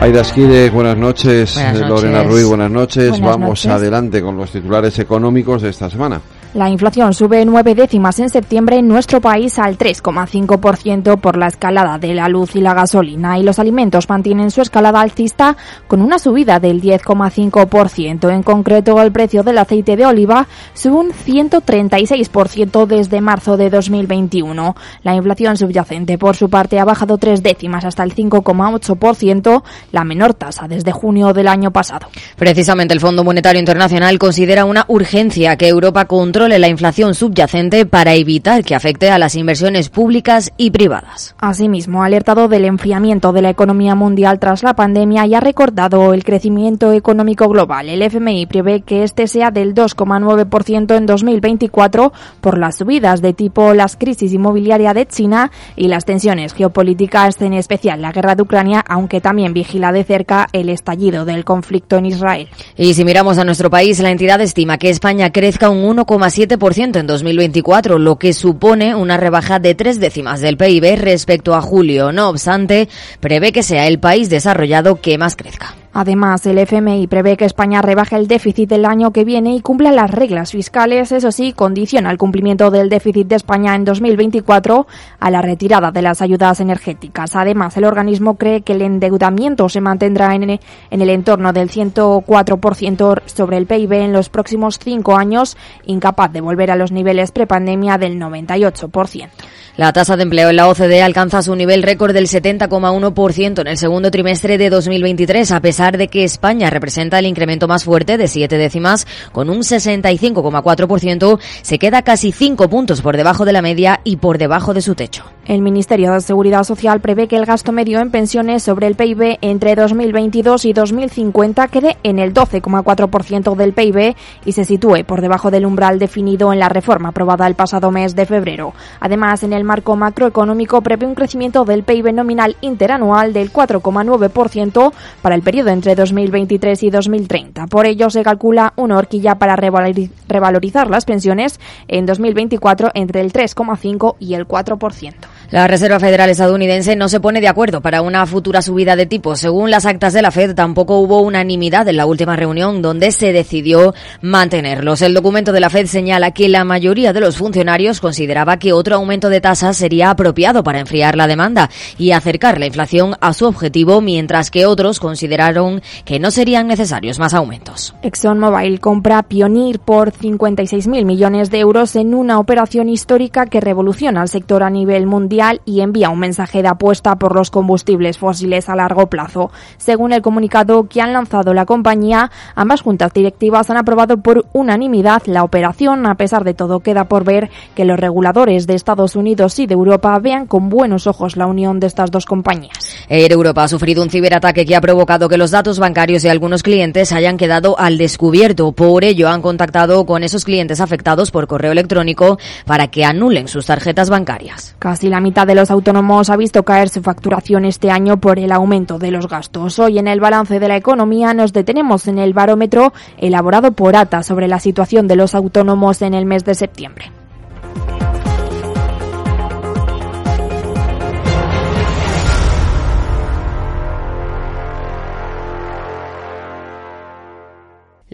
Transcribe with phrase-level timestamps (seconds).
[0.00, 1.58] Aida Esquirej, buenas noches.
[1.88, 3.20] Lorena Ruiz, buenas noches.
[3.20, 6.20] Vamos adelante con los titulares económicos de esta semana.
[6.56, 11.98] La inflación sube nueve décimas en septiembre en nuestro país al 3,5% por la escalada
[11.98, 15.54] de la luz y la gasolina y los alimentos mantienen su escalada alcista
[15.86, 18.32] con una subida del 10,5%.
[18.32, 24.76] En concreto, el precio del aceite de oliva sube un 136% desde marzo de 2021.
[25.02, 30.34] La inflación subyacente, por su parte, ha bajado tres décimas hasta el 5,8%, la menor
[30.34, 32.08] tasa desde junio del año pasado.
[32.36, 38.14] Precisamente el Fondo Monetario Internacional considera una urgencia que Europa controle la inflación subyacente para
[38.14, 41.34] evitar que afecte a las inversiones públicas y privadas.
[41.38, 46.12] Asimismo, ha alertado del enfriamiento de la economía mundial tras la pandemia y ha recordado
[46.14, 47.88] el crecimiento económico global.
[47.88, 53.74] El FMI prevé que este sea del 2,9% en 2024 por las subidas de tipo
[53.74, 58.84] las crisis inmobiliaria de China y las tensiones geopolíticas, en especial la guerra de Ucrania,
[58.86, 62.48] aunque también vigila de cerca el estallido del conflicto en Israel.
[62.76, 66.98] Y si miramos a nuestro país, la entidad estima que España crezca un 1,7 7%
[66.98, 72.12] en 2024, lo que supone una rebaja de tres décimas del PIB respecto a julio.
[72.12, 72.88] No obstante,
[73.20, 75.74] prevé que sea el país desarrollado que más crezca.
[75.98, 79.92] Además, el FMI prevé que España rebaje el déficit del año que viene y cumpla
[79.92, 81.10] las reglas fiscales.
[81.10, 84.86] Eso sí, condiciona el cumplimiento del déficit de España en 2024
[85.18, 87.34] a la retirada de las ayudas energéticas.
[87.34, 93.22] Además, el organismo cree que el endeudamiento se mantendrá en, en el entorno del 104%
[93.24, 97.96] sobre el PIB en los próximos cinco años, incapaz de volver a los niveles prepandemia
[97.96, 99.30] del 98%.
[99.76, 103.76] La tasa de empleo en la OCDE alcanza su nivel récord del 70,1% en el
[103.76, 108.26] segundo trimestre de 2023, a pesar de que España representa el incremento más fuerte de
[108.26, 114.00] siete décimas, con un 65,4%, se queda casi cinco puntos por debajo de la media
[114.02, 115.24] y por debajo de su techo.
[115.46, 119.38] El Ministerio de Seguridad Social prevé que el gasto medio en pensiones sobre el PIB
[119.42, 125.52] entre 2022 y 2050 quede en el 12,4% del PIB y se sitúe por debajo
[125.52, 128.74] del umbral definido en la reforma aprobada el pasado mes de febrero.
[128.98, 134.92] Además, en el marco macroeconómico prevé un crecimiento del PIB nominal interanual del 4,9%
[135.22, 137.66] para el periodo entre 2023 y 2030.
[137.66, 144.16] Por ello, se calcula una horquilla para revalorizar las pensiones en 2024 entre el 3,5
[144.18, 145.14] y el 4%.
[145.50, 149.38] La Reserva Federal estadounidense no se pone de acuerdo para una futura subida de tipos.
[149.38, 153.32] Según las actas de la Fed, tampoco hubo unanimidad en la última reunión donde se
[153.32, 155.02] decidió mantenerlos.
[155.02, 158.96] El documento de la Fed señala que la mayoría de los funcionarios consideraba que otro
[158.96, 163.46] aumento de tasas sería apropiado para enfriar la demanda y acercar la inflación a su
[163.46, 167.94] objetivo, mientras que otros consideraron que no serían necesarios más aumentos.
[168.02, 174.28] ExxonMobil compra Pioneer por 56.000 millones de euros en una operación histórica que revoluciona el
[174.28, 178.76] sector a nivel mundial y envía un mensaje de apuesta por los combustibles fósiles a
[178.76, 179.50] largo plazo.
[179.76, 185.22] Según el comunicado que han lanzado la compañía, ambas juntas directivas han aprobado por unanimidad
[185.26, 186.06] la operación.
[186.06, 189.74] A pesar de todo, queda por ver que los reguladores de Estados Unidos y de
[189.74, 192.96] Europa vean con buenos ojos la unión de estas dos compañías.
[193.08, 196.62] Air Europa ha sufrido un ciberataque que ha provocado que los datos bancarios de algunos
[196.62, 198.72] clientes hayan quedado al descubierto.
[198.72, 203.66] Por ello, han contactado con esos clientes afectados por correo electrónico para que anulen sus
[203.66, 204.76] tarjetas bancarias.
[204.78, 208.52] Casi la mitad de los autónomos ha visto caer su facturación este año por el
[208.52, 209.80] aumento de los gastos.
[209.80, 214.22] Hoy en el balance de la economía nos detenemos en el barómetro elaborado por ATA
[214.22, 217.10] sobre la situación de los autónomos en el mes de septiembre.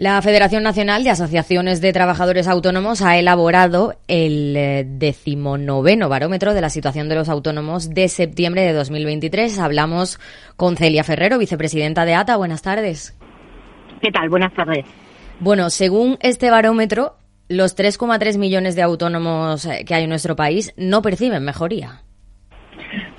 [0.03, 6.59] La Federación Nacional de Asociaciones de Trabajadores Autónomos ha elaborado el eh, decimonoveno barómetro de
[6.59, 9.57] la situación de los autónomos de septiembre de 2023.
[9.59, 10.19] Hablamos
[10.57, 12.35] con Celia Ferrero, vicepresidenta de ATA.
[12.35, 13.17] Buenas tardes.
[14.01, 14.27] ¿Qué tal?
[14.27, 14.83] Buenas tardes.
[15.39, 17.15] Bueno, según este barómetro,
[17.47, 22.02] los 3,3 millones de autónomos eh, que hay en nuestro país no perciben mejoría.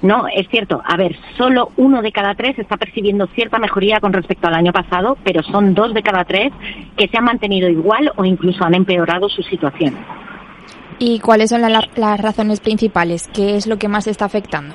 [0.02, 0.82] No, es cierto.
[0.84, 4.72] A ver, solo uno de cada tres está percibiendo cierta mejoría con respecto al año
[4.72, 6.52] pasado, pero son dos de cada tres
[6.96, 9.96] que se han mantenido igual o incluso han empeorado su situación.
[10.98, 13.28] ¿Y cuáles son las razones principales?
[13.34, 14.74] ¿Qué es lo que más está afectando?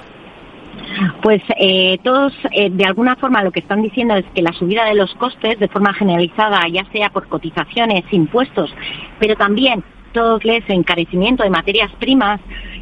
[1.22, 4.86] Pues eh, todos, eh, de alguna forma, lo que están diciendo es que la subida
[4.86, 8.74] de los costes, de forma generalizada, ya sea por cotizaciones, impuestos,
[9.20, 12.40] pero también todo ese encarecimiento de materias primas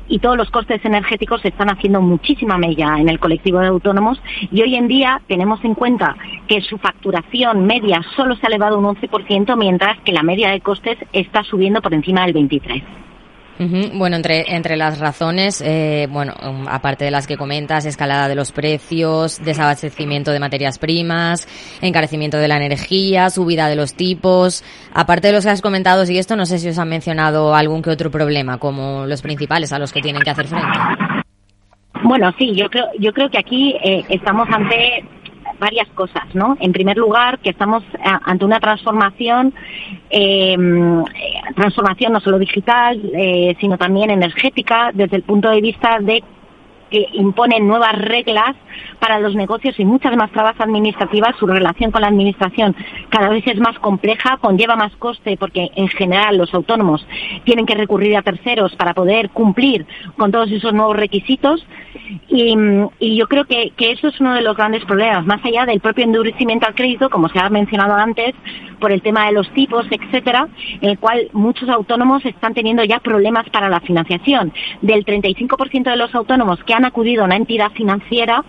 [0.07, 4.21] y todos los costes energéticos están haciendo muchísima mella en el colectivo de autónomos
[4.51, 6.15] y hoy en día tenemos en cuenta
[6.47, 10.62] que su facturación media solo se ha elevado un 11% mientras que la media de
[10.62, 13.06] costes está subiendo por encima del 23%.
[13.59, 18.36] Bueno, entre, entre las razones, eh, bueno, um, aparte de las que comentas, escalada de
[18.36, 21.48] los precios, desabastecimiento de materias primas,
[21.81, 24.63] encarecimiento de la energía, subida de los tipos,
[24.94, 27.81] aparte de los que has comentado y esto, no sé si os han mencionado algún
[27.81, 30.77] que otro problema como los principales a los que tienen que hacer frente.
[32.04, 35.04] Bueno, sí, yo creo, yo creo que aquí eh, estamos ante
[35.59, 36.57] varias cosas, ¿no?
[36.59, 39.54] En primer lugar, que estamos eh, ante una transformación,
[40.09, 40.56] eh,
[41.56, 46.24] transformación no solo digital, eh, sino también energética, desde el punto de vista de
[46.89, 48.56] que imponen nuevas reglas
[49.00, 51.36] para los negocios y muchas más trabas administrativas.
[51.38, 52.75] Su relación con la administración
[53.09, 57.06] cada vez es más compleja, conlleva más coste porque en general los autónomos
[57.44, 59.86] tienen que recurrir a terceros para poder cumplir
[60.18, 61.65] con todos esos nuevos requisitos
[62.30, 62.56] y,
[63.18, 66.06] yo creo que, que, eso es uno de los grandes problemas, más allá del propio
[66.06, 68.33] endurecimiento al crédito, como se ha mencionado antes,
[68.80, 70.48] por el tema de los tipos, etcétera,
[70.81, 74.54] en el cual muchos autónomos están teniendo ya problemas para la financiación.
[74.81, 78.44] Del 35% de los autónomos que han acudido a una entidad financiera,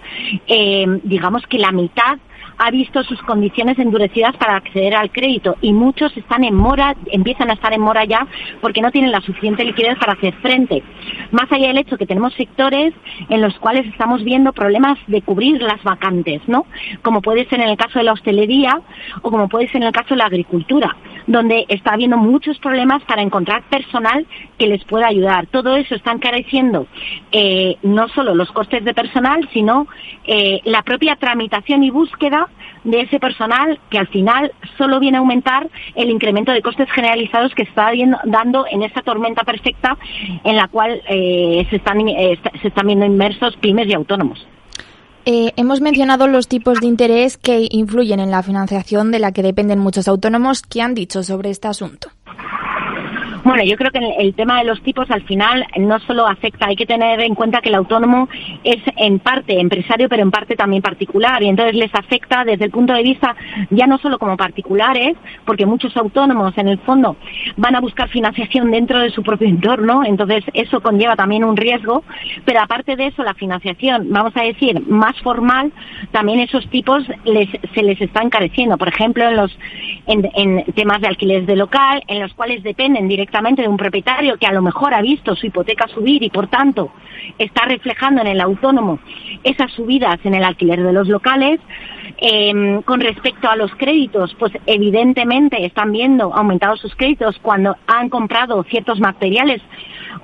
[0.47, 2.19] eh, digamos que la mitad
[2.59, 7.51] ha visto sus condiciones endurecidas para acceder al crédito y muchos están en mora, empiezan
[7.51, 8.27] a estar en mora ya
[8.61, 10.83] porque no tienen la suficiente liquidez para hacer frente.
[11.31, 12.93] Más allá del hecho que tenemos sectores
[13.29, 16.67] en los cuales estamos viendo problemas de cubrir las vacantes, ¿no?
[17.03, 18.81] Como puede ser en el caso de la hostelería
[19.23, 20.97] o como puede ser en el caso de la agricultura,
[21.29, 24.27] donde está habiendo muchos problemas para encontrar personal
[24.59, 25.47] que les pueda ayudar.
[25.47, 26.89] Todo eso está encareciendo
[27.31, 29.87] eh, no solo los costes de personal, sino
[30.25, 32.49] eh, la propia tramitación y búsqueda
[32.85, 37.55] de ese personal que al final solo viene a aumentar el incremento de costes generalizados
[37.55, 37.93] que está
[38.25, 39.99] dando en esta tormenta perfecta
[40.45, 44.47] en la cual eh, se, están, eh, se están viendo inmersos pymes y autónomos.
[45.31, 49.43] Eh, hemos mencionado los tipos de interés que influyen en la financiación de la que
[49.43, 50.63] dependen muchos autónomos.
[50.63, 52.09] ¿Qué han dicho sobre este asunto?
[53.45, 56.77] Bueno, yo creo que el tema de los tipos al final no solo afecta, hay
[56.77, 58.29] que tener en cuenta que el autónomo
[58.65, 62.71] es en parte empresario, pero en parte también particular, y entonces les afecta desde el
[62.71, 63.37] punto de vista
[63.71, 67.17] ya no solo como particulares, porque muchos autónomos en el fondo
[67.57, 72.03] van a buscar financiación dentro de su propio entorno, entonces eso conlleva también un riesgo,
[72.45, 75.73] pero aparte de eso, la financiación, vamos a decir, más formal,
[76.11, 79.57] también esos tipos les, se les está encareciendo, por ejemplo, en los
[80.07, 84.47] en, temas de alquileres de local, en los cuales dependen directamente de un propietario que
[84.47, 86.91] a lo mejor ha visto su hipoteca subir y por tanto
[87.39, 88.99] está reflejando en el autónomo
[89.45, 91.61] esas subidas en el alquiler de los locales.
[92.21, 98.09] Em, con respecto a los créditos, pues evidentemente están viendo aumentados sus créditos cuando han
[98.09, 99.63] comprado ciertos materiales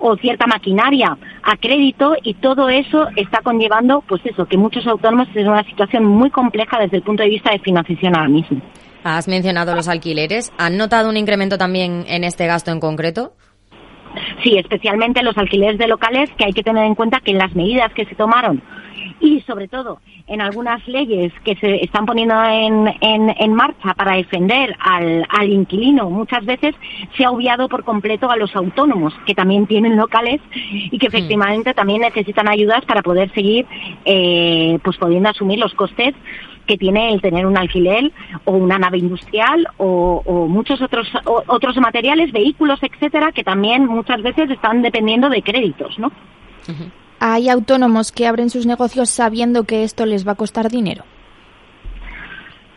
[0.01, 5.29] o cierta maquinaria a crédito y todo eso está conllevando, pues eso, que muchos autónomos
[5.35, 8.61] en una situación muy compleja desde el punto de vista de financiación ahora mismo.
[9.05, 10.53] Has mencionado los alquileres.
[10.59, 13.35] ¿Han notado un incremento también en este gasto en concreto?
[14.43, 17.55] Sí, especialmente los alquileres de locales, que hay que tener en cuenta que en las
[17.55, 18.63] medidas que se tomaron
[19.21, 24.75] y sobre todo en algunas leyes que se están poniendo en, en, marcha para defender
[24.81, 26.75] al, al, inquilino, muchas veces
[27.17, 31.75] se ha obviado por completo a los autónomos, que también tienen locales y que efectivamente
[31.75, 33.67] también necesitan ayudas para poder seguir
[34.05, 36.15] eh, pues pudiendo asumir los costes
[36.67, 38.13] que tiene el tener un alquiler
[38.45, 44.51] o una nave industrial o, muchos otros otros materiales, vehículos, etcétera, que también muchas veces
[44.51, 46.13] están dependiendo de créditos, ¿no?
[47.21, 51.05] Hay autónomos que abren sus negocios sabiendo que esto les va a costar dinero.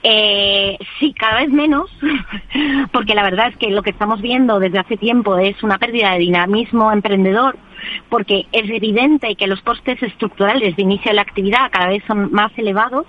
[0.04, 1.90] Eh, sí, cada vez menos,
[2.94, 6.12] porque la verdad es que lo que estamos viendo desde hace tiempo es una pérdida
[6.12, 7.58] de dinamismo emprendedor,
[8.10, 12.32] porque es evidente que los costes estructurales de inicio de la actividad cada vez son
[12.32, 13.06] más elevados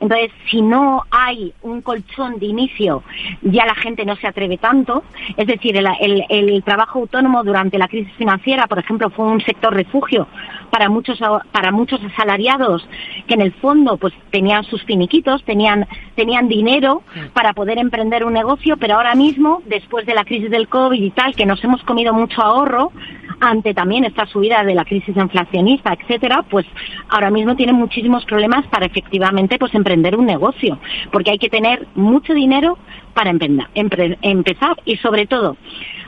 [0.00, 3.02] entonces, si no hay un colchón de inicio,
[3.42, 5.02] ya la gente no se atreve tanto.
[5.36, 10.28] Es decir, el, trabajo autónomo durante la crisis financiera, por ejemplo, fue un sector refugio
[10.70, 11.18] para muchos,
[11.50, 12.86] para muchos asalariados
[13.26, 17.02] que en el fondo pues tenían sus finiquitos, tenían, tenían dinero
[17.32, 21.10] para poder emprender un negocio, pero ahora mismo, después de la crisis del COVID y
[21.10, 22.92] tal, que nos hemos comido mucho ahorro,
[23.40, 26.66] ante también esta subida de la crisis inflacionista, etcétera, pues
[27.08, 30.78] ahora mismo tienen muchísimos problemas para efectivamente pues emprender un negocio,
[31.10, 32.76] porque hay que tener mucho dinero
[33.14, 35.56] para empezar y sobre todo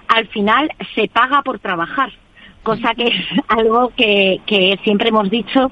[0.08, 2.10] al final se paga por trabajar,
[2.62, 3.14] cosa que es
[3.48, 5.70] algo que, que siempre hemos dicho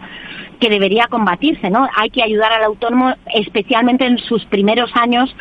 [0.61, 1.88] que debería combatirse, ¿no?
[1.97, 5.35] Hay que ayudar al autónomo, especialmente en sus primeros años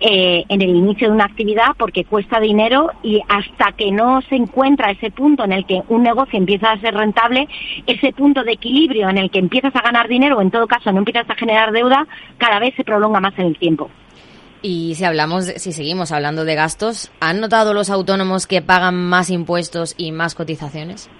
[0.00, 4.36] eh, en el inicio de una actividad porque cuesta dinero y hasta que no se
[4.36, 7.46] encuentra ese punto en el que un negocio empieza a ser rentable,
[7.86, 10.90] ese punto de equilibrio en el que empiezas a ganar dinero o en todo caso
[10.90, 12.06] no empiezas a generar deuda,
[12.38, 13.90] cada vez se prolonga más en el tiempo.
[14.62, 19.30] Y si hablamos, si seguimos hablando de gastos, ¿han notado los autónomos que pagan más
[19.30, 21.10] impuestos y más cotizaciones?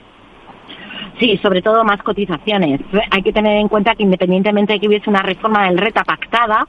[1.19, 2.81] Sí, sobre todo más cotizaciones.
[3.11, 6.67] Hay que tener en cuenta que independientemente de que hubiese una reforma del RETA pactada,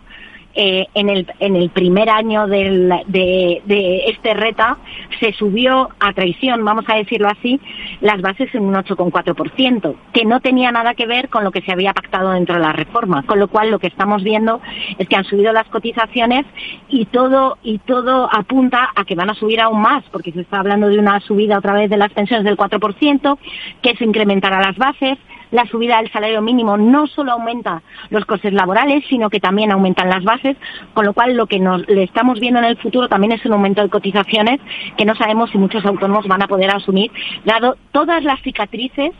[0.53, 4.77] eh, en, el, en el primer año del, de, este reta
[5.19, 7.59] se subió a traición, vamos a decirlo así,
[8.01, 11.71] las bases en un 8,4%, que no tenía nada que ver con lo que se
[11.71, 14.61] había pactado dentro de la reforma, con lo cual lo que estamos viendo
[14.97, 16.45] es que han subido las cotizaciones
[16.89, 20.59] y todo, y todo apunta a que van a subir aún más, porque se está
[20.59, 23.37] hablando de una subida otra vez de las pensiones del 4%,
[23.81, 25.17] que se incrementará las bases,
[25.51, 30.09] la subida del salario mínimo no solo aumenta los costes laborales, sino que también aumentan
[30.09, 30.57] las bases,
[30.93, 33.53] con lo cual lo que nos, le estamos viendo en el futuro también es un
[33.53, 34.59] aumento de cotizaciones
[34.97, 37.11] que no sabemos si muchos autónomos van a poder asumir,
[37.45, 39.11] dado todas las cicatrices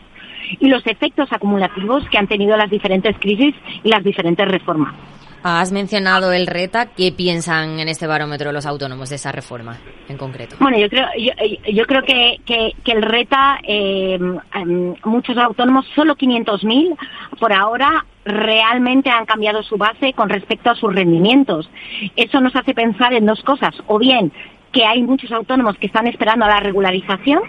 [0.58, 4.94] y los efectos acumulativos que han tenido las diferentes crisis y las diferentes reformas.
[5.42, 6.86] Has mencionado el RETA.
[6.86, 9.76] ¿Qué piensan en este barómetro los autónomos de esa reforma
[10.08, 10.56] en concreto?
[10.60, 14.18] Bueno, yo creo, yo, creo que, que, el RETA, eh,
[14.54, 16.96] em, muchos autónomos, solo 500.000
[17.40, 21.68] por ahora realmente han cambiado su base con respecto a sus rendimientos.
[22.14, 23.74] Eso nos hace pensar en dos cosas.
[23.88, 24.32] O bien
[24.70, 27.40] que hay muchos autónomos que están esperando a la regularización,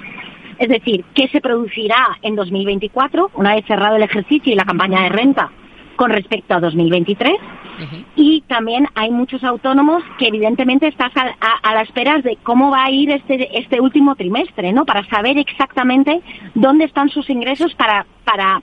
[0.58, 5.04] es decir, qué se producirá en 2024, una vez cerrado el ejercicio y la campaña
[5.04, 5.52] de renta
[5.96, 7.34] con respecto a 2023.
[8.16, 12.92] Y también hay muchos autónomos que evidentemente estás a, la espera de cómo va a
[12.92, 14.86] ir este, este último trimestre, ¿no?
[14.86, 16.22] Para saber exactamente
[16.54, 18.62] dónde están sus ingresos para, para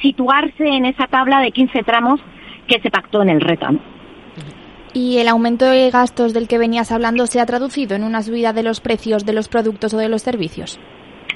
[0.00, 2.20] situarse en esa tabla de 15 tramos
[2.66, 3.68] que se pactó en el reto.
[4.94, 8.52] ¿Y el aumento de gastos del que venías hablando se ha traducido en una subida
[8.52, 10.78] de los precios de los productos o de los servicios?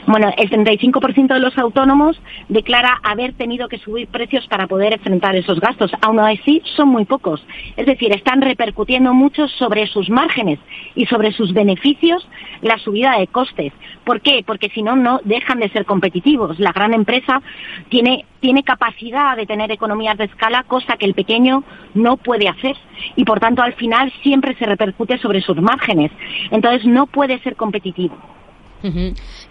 [0.06, 5.34] Bueno, el 35% de los autónomos declara haber tenido que subir precios para poder enfrentar
[5.34, 5.90] esos gastos.
[6.00, 7.44] Aún así, son muy pocos.
[7.76, 10.60] Es decir, están repercutiendo mucho sobre sus márgenes
[10.94, 12.26] y sobre sus beneficios
[12.62, 13.72] la subida de costes.
[14.04, 14.44] ¿Por qué?
[14.46, 16.60] Porque si no, no dejan de ser competitivos.
[16.60, 17.42] La gran empresa
[17.88, 22.76] tiene, tiene capacidad de tener economías de escala, cosa que el pequeño no puede hacer.
[23.16, 26.12] Y por tanto, al final siempre se repercute sobre sus márgenes.
[26.52, 28.16] Entonces, no puede ser competitivo.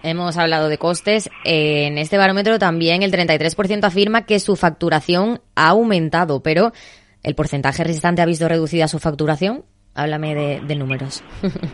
[0.06, 1.28] Hemos hablado de costes.
[1.44, 6.70] En este barómetro también el 33% afirma que su facturación ha aumentado, pero
[7.24, 9.64] ¿el porcentaje restante ha visto reducida su facturación?
[9.94, 11.24] Háblame de, números.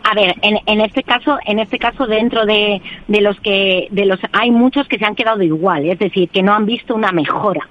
[0.03, 4.19] A ver, en, este caso, en este caso dentro de, de los que de los
[4.31, 7.69] hay muchos que se han quedado igual, es decir, que no han visto una mejora.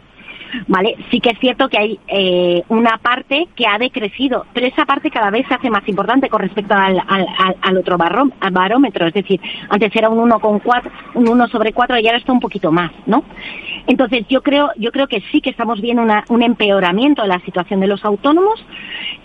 [0.66, 0.96] ¿Vale?
[1.10, 5.10] Sí que es cierto que hay eh, una parte que ha decrecido, pero esa parte
[5.10, 7.02] cada vez se hace más importante con respecto al,
[7.62, 10.60] al, otro barómetro, es decir, antes era un 1 con
[11.14, 13.24] un 1 sobre 4 y ahora está un poquito más, ¿no?
[13.86, 17.80] Entonces yo creo, yo creo que sí que estamos viendo un empeoramiento de la situación
[17.80, 18.64] de los autónomos,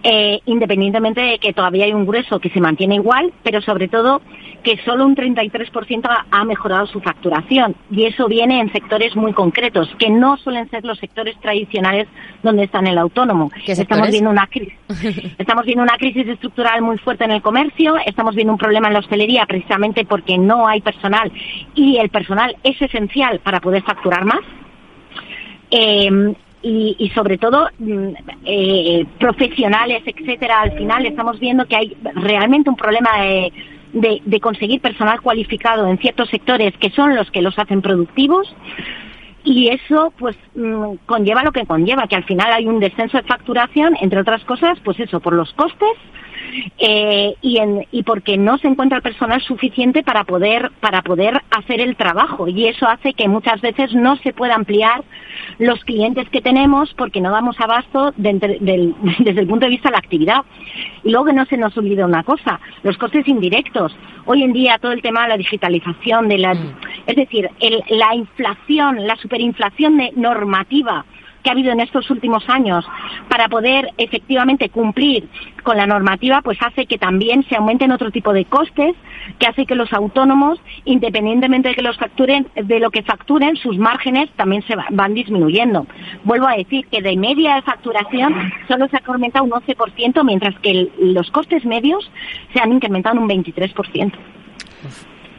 [0.04, 4.22] eh, independientemente de que todavía hay un grueso que se mantiene igual, pero sobre todo
[4.64, 9.90] que solo un 33% ha mejorado su facturación y eso viene en sectores muy concretos,
[9.98, 12.08] que no suelen ser los sectores tradicionales
[12.44, 13.52] donde está el autónomo.
[13.66, 14.74] Estamos viendo una crisis.
[15.38, 18.94] estamos viendo una crisis estructural muy fuerte en el comercio, estamos viendo un problema en
[18.94, 21.32] la hostelería precisamente porque no hay personal
[21.74, 24.42] y el personal es esencial para poder facturar más.
[25.72, 26.34] Eh,
[26.68, 28.10] y, sobre todo mm,
[28.46, 30.62] eh, profesionales, etcétera.
[30.62, 35.98] Al final estamos viendo que hay realmente un problema de, de, conseguir personal cualificado en
[35.98, 38.54] ciertos sectores que son los que los hacen productivos
[39.44, 43.24] y eso pues mm, conlleva lo que conlleva, que al final hay un descenso de
[43.24, 45.94] facturación, entre otras cosas, pues eso, por los costes
[46.78, 51.42] eh, y, en, y porque no se encuentra el personal suficiente para poder, para poder
[51.52, 52.48] hacer el trabajo.
[52.48, 55.04] Y eso hace que muchas veces no se pueda ampliar
[55.60, 60.00] los clientes que tenemos porque no damos abasto desde el punto de vista de la
[60.00, 60.42] actividad.
[61.04, 63.96] Y luego que no se nos olvide una cosa, los costes indirectos.
[64.26, 66.76] Hoy en día todo el tema de la digitalización, de la, mm.
[67.08, 67.50] es decir,
[67.90, 71.06] la inflación, la superinflación de normativa
[71.48, 72.86] que ha habido en estos últimos años
[73.30, 75.30] para poder efectivamente cumplir
[75.64, 78.98] con la normativa, pues hace que también se aumenten otro tipo de costes,
[79.40, 83.78] que hace que los autónomos, independientemente de que los facturen, de lo que facturen, sus
[83.78, 85.88] márgenes también se van disminuyendo.
[86.26, 88.34] Vuelvo a decir que de media de facturación
[88.68, 92.12] solo se ha incrementado un 11%, mientras que los costes medios
[92.54, 94.12] se han incrementado un 23%.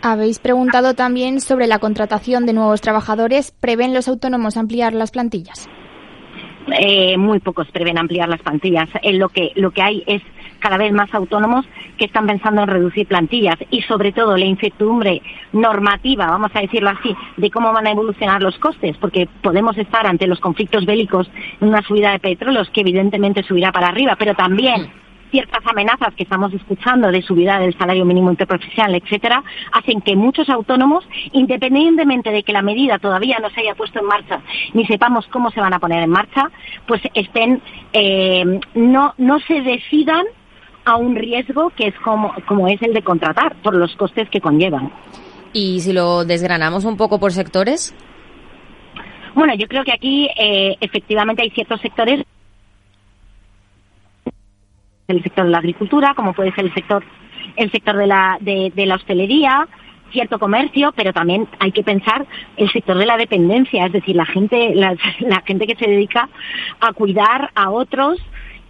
[0.01, 3.53] Habéis preguntado también sobre la contratación de nuevos trabajadores.
[3.61, 5.69] ¿Prevén los autónomos ampliar las plantillas?
[6.79, 8.89] Eh, muy pocos prevén ampliar las plantillas.
[9.03, 10.23] Eh, lo que lo que hay es
[10.59, 15.23] cada vez más autónomos que están pensando en reducir plantillas y sobre todo la incertidumbre
[15.53, 20.07] normativa, vamos a decirlo así, de cómo van a evolucionar los costes, porque podemos estar
[20.07, 24.35] ante los conflictos bélicos en una subida de petróleos que evidentemente subirá para arriba, pero
[24.35, 24.91] también
[25.31, 29.43] ciertas amenazas que estamos escuchando de subida del salario mínimo interprofesional, etcétera,
[29.73, 34.07] hacen que muchos autónomos, independientemente de que la medida todavía no se haya puesto en
[34.07, 34.41] marcha
[34.75, 36.51] ni sepamos cómo se van a poner en marcha,
[36.87, 40.25] pues estén eh, no no se decidan
[40.85, 44.41] a un riesgo que es como, como es el de contratar por los costes que
[44.41, 44.91] conllevan.
[45.53, 47.95] Y si lo desgranamos un poco por sectores.
[49.35, 52.25] Bueno, yo creo que aquí eh, efectivamente hay ciertos sectores
[55.09, 57.03] el sector de la agricultura, como puede ser el sector
[57.57, 59.67] el sector de la de, la hostelería,
[60.13, 62.27] cierto comercio, pero también hay que pensar
[62.59, 66.29] el sector de la dependencia, es decir, la gente la, la gente que se dedica
[66.81, 68.21] a cuidar a otros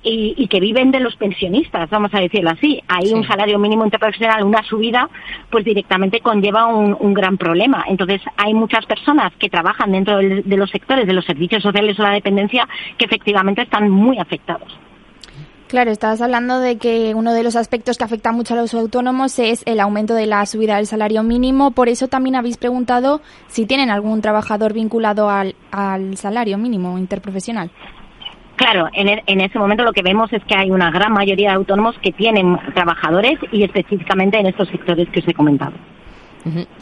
[0.00, 2.80] y, que viven de los pensionistas, vamos a decirlo así.
[2.87, 5.11] Hay un salario mínimo interprofesional, una subida,
[5.50, 7.85] pues directamente conlleva un, gran problema.
[7.88, 12.04] Entonces, hay muchas personas que trabajan dentro de los sectores de los servicios sociales o
[12.04, 12.66] la dependencia
[12.97, 14.78] que efectivamente están muy afectados.
[15.69, 19.39] Claro, estabas hablando de que uno de los aspectos que afecta mucho a los autónomos
[19.39, 21.73] es el aumento de la subida del salario mínimo.
[21.73, 27.71] Por eso también habéis preguntado si tienen algún trabajador vinculado al, al salario mínimo interprofesional.
[28.57, 31.51] Claro, en, e, en, ese momento lo que vemos es que hay una gran mayoría
[31.51, 35.75] de autónomos que tienen trabajadores y específicamente en estos sectores que os he comentado.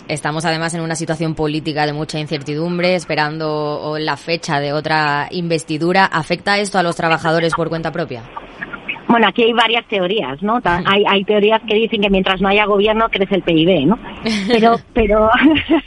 [0.06, 6.04] Estamos además en una situación política de mucha incertidumbre, esperando la fecha de otra investidura.
[6.04, 8.22] ¿Afecta esto a los trabajadores por cuenta propia?
[9.08, 10.60] Bueno, aquí hay varias teorías, ¿no?
[10.64, 13.98] Hay, hay teorías que dicen que mientras no haya gobierno crece el PIB, ¿no?
[14.48, 15.30] Pero, pero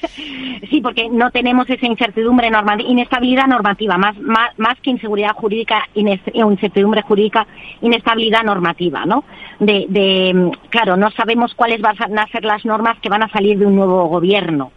[0.69, 5.83] sí, porque no tenemos esa incertidumbre normativa, inestabilidad normativa, más, más, más que inseguridad jurídica,
[5.93, 7.47] incertidumbre jurídica,
[7.81, 9.23] inestabilidad normativa, ¿no?
[9.59, 13.57] De, de, claro, no sabemos cuáles van a ser las normas que van a salir
[13.57, 14.71] de un nuevo gobierno.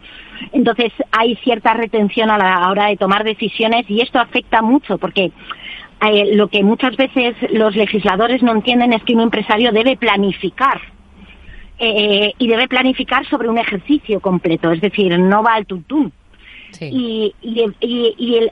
[0.52, 5.30] Entonces hay cierta retención a la hora de tomar decisiones y esto afecta mucho porque
[6.11, 10.80] eh, lo que muchas veces los legisladores no entienden es que un empresario debe planificar
[11.78, 16.12] eh, y debe planificar sobre un ejercicio completo, es decir, no va al tuntún.
[16.80, 17.34] Y,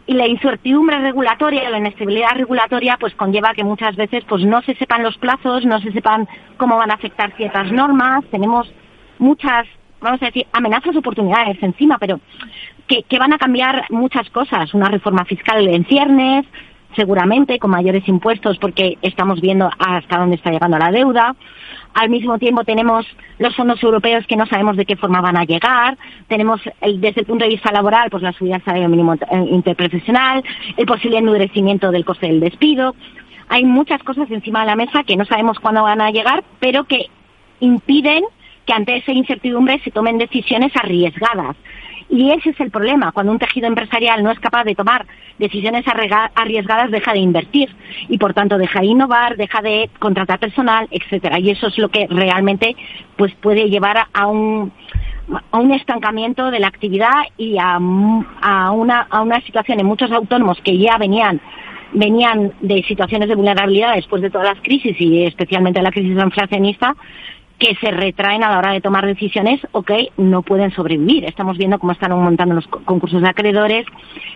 [0.07, 5.03] la incertidumbre regulatoria, la inestabilidad regulatoria, pues conlleva que muchas veces pues no se sepan
[5.03, 8.25] los plazos, no se sepan cómo van a afectar ciertas normas.
[8.31, 8.71] Tenemos
[9.19, 9.67] muchas,
[10.01, 12.21] vamos a decir, amenazas, oportunidades encima, pero
[12.87, 14.75] que, que van a cambiar muchas cosas.
[14.75, 16.47] Una reforma fiscal en ciernes,
[16.97, 21.35] seguramente con mayores impuestos porque estamos viendo hasta dónde está llegando la deuda.
[21.95, 23.07] Al mismo tiempo tenemos
[23.39, 25.99] los fondos europeos que no sabemos de qué forma van a llegar.
[26.29, 29.19] Tenemos desde el punto de vista laboral, pues la subida del salario mínimo eh,
[29.51, 30.45] interprofesional,
[30.77, 32.95] el posible endurecimiento del coste del despido.
[33.49, 36.85] Hay muchas cosas encima de la mesa que no sabemos cuándo van a llegar, pero
[36.85, 37.07] que
[37.59, 38.25] impiden
[38.65, 41.57] que ante esa incertidumbre se tomen decisiones arriesgadas.
[42.11, 43.13] Y ese es el problema.
[43.13, 45.07] Cuando un tejido empresarial no es capaz de tomar
[45.39, 47.69] decisiones arriesgadas, deja de invertir
[48.09, 51.39] y, por tanto, deja de innovar, deja de contratar personal, etcétera.
[51.39, 52.75] Y eso es lo que realmente
[53.17, 54.73] pues, puede llevar a un,
[55.53, 60.59] a un estancamiento de la actividad y a, una, a una situación en muchos autónomos
[60.63, 61.41] que ya venían
[61.93, 66.95] venían de situaciones de vulnerabilidad después de todas las crisis y especialmente la crisis inflacionista,
[67.61, 71.27] que se retraen a la hora de tomar decisiones o que no pueden sobrevivir.
[71.27, 73.87] Estamos viendo cómo están montando los concursos de acreedores.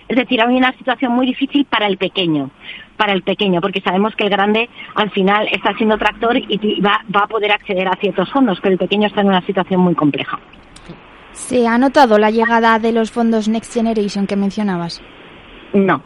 [0.09, 2.51] Es decir, hay una situación muy difícil para el pequeño,
[2.99, 7.01] para el pequeño, porque sabemos que el grande al final está siendo tractor y va,
[7.15, 9.95] va a poder acceder a ciertos fondos, pero el pequeño está en una situación muy
[9.95, 10.39] compleja.
[11.33, 15.03] ¿Se ha notado la llegada de los fondos Next Generation que mencionabas?
[15.73, 16.03] No,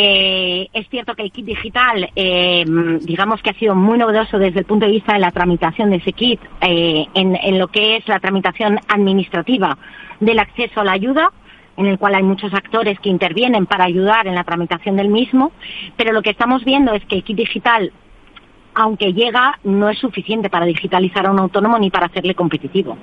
[0.00, 2.64] eh, es cierto que el kit digital, eh,
[3.00, 5.96] digamos que ha sido muy novedoso desde el punto de vista de la tramitación de
[5.96, 9.76] ese kit eh, en, lo que es la tramitación administrativa
[10.20, 11.32] del acceso a la ayuda,
[11.76, 15.50] en el cual hay muchos actores que intervienen para ayudar en la tramitación del mismo,
[15.96, 17.92] pero lo que estamos viendo es que el kit digital,
[18.74, 22.96] aunque llega, no es suficiente para digitalizar a un autónomo ni para hacerle competitivo.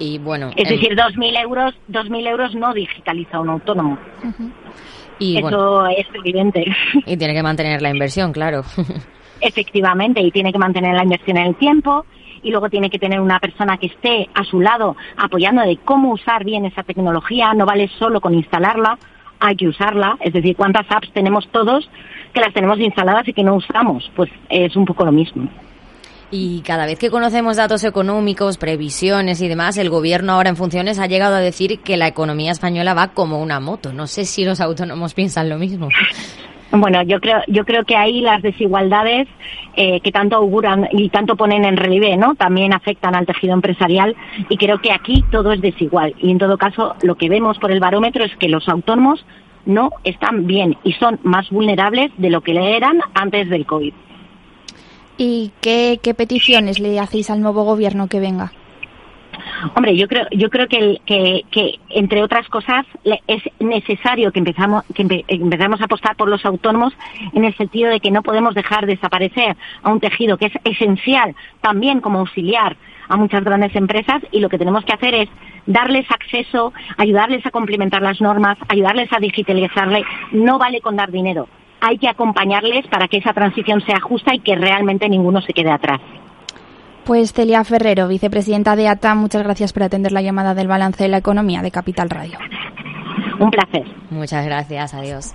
[0.00, 3.98] Y bueno, es decir, 2.000 euros, 2.000 euros no digitaliza a un autónomo.
[5.18, 6.64] Y, Eso es evidente.
[7.06, 8.62] Y tiene que mantener la inversión, claro.
[9.40, 12.06] Efectivamente, y tiene que mantener la inversión en el tiempo
[12.42, 16.12] y luego tiene que tener una persona que esté a su lado apoyando de cómo
[16.12, 17.52] usar bien esa tecnología.
[17.54, 18.98] No vale solo con instalarla,
[19.40, 20.16] hay que usarla.
[20.20, 21.88] Es decir, ¿cuántas apps tenemos todos
[22.32, 24.10] que las tenemos instaladas y que no usamos?
[24.14, 25.48] Pues es un poco lo mismo.
[26.30, 30.98] Y cada vez que conocemos datos económicos, previsiones y demás, el gobierno ahora en funciones
[30.98, 33.92] ha llegado a decir que la economía española va como una moto.
[33.92, 35.88] No sé si los autónomos piensan lo mismo.
[36.72, 39.28] Bueno, yo creo, yo creo que ahí las desigualdades
[39.76, 42.34] eh, que tanto auguran y tanto ponen en relieve, ¿no?
[42.34, 44.16] También afectan al tejido empresarial
[44.48, 46.14] y creo que aquí todo es desigual.
[46.18, 49.24] Y en todo caso, lo que vemos por el barómetro es que los autónomos
[49.66, 53.92] no están bien y son más vulnerables de lo que eran antes del COVID.
[55.16, 58.52] ¿Y qué, qué peticiones le hacéis al nuevo gobierno que venga?
[59.74, 62.84] Hombre, yo creo, yo creo que, que, entre otras cosas
[63.26, 66.92] es necesario que empezamos, que empezamos a apostar por los autónomos
[67.32, 71.34] en el sentido de que no podemos dejar desaparecer a un tejido que es esencial
[71.60, 72.76] también como auxiliar
[73.08, 75.28] a muchas grandes empresas y lo que tenemos que hacer es
[75.66, 80.04] darles acceso, ayudarles a complementar las normas, ayudarles a digitalizarle.
[80.32, 81.48] No vale con dar dinero.
[81.86, 85.70] Hay que acompañarles para que esa transición sea justa y que realmente ninguno se quede
[85.70, 86.00] atrás.
[87.04, 91.10] Pues Celia Ferrero, vicepresidenta de ATA, muchas gracias por atender la llamada del balance de
[91.10, 92.38] la economía de Capital Radio.
[93.38, 93.84] Un placer.
[94.08, 95.34] Muchas gracias, adiós.